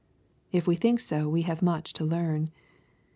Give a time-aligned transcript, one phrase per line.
[0.57, 2.49] —If we think so we have much to learn.